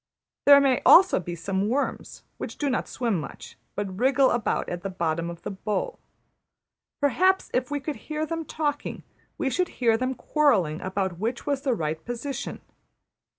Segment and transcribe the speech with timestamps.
[0.47, 4.81] There may also be some worms, who do not swim much, but wriggle about at
[4.81, 5.99] the bottom of the bowl.
[7.03, 9.03] Perhaps if we could hear them talking
[9.37, 12.61] we should hear them quarrelling about which was the right position.